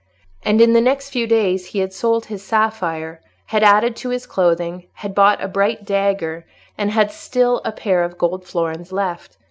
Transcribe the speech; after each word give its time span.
And 0.41 0.59
in 0.61 0.73
the 0.73 0.81
next 0.81 1.11
few 1.11 1.27
days 1.27 1.67
he 1.67 1.77
had 1.79 1.93
sold 1.93 2.25
his 2.25 2.43
sapphire, 2.43 3.21
had 3.45 3.61
added 3.61 3.95
to 3.97 4.09
his 4.09 4.25
clothing, 4.25 4.87
had 4.93 5.13
bought 5.13 5.43
a 5.43 5.47
bright 5.47 5.85
dagger, 5.85 6.47
and 6.75 6.89
had 6.89 7.11
still 7.11 7.61
a 7.63 7.71
pair 7.71 8.03
of 8.03 8.17
gold 8.17 8.43
florins 8.43 8.91
left. 8.91 9.37